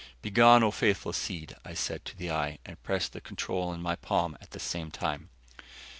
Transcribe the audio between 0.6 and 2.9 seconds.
O faithful steed," I said to the eye, and